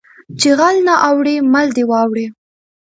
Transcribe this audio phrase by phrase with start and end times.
[0.21, 2.25] ـ چې غل نه اوړي مل دې واوړي.